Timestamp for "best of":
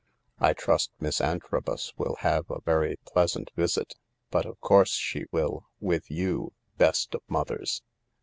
6.75-7.21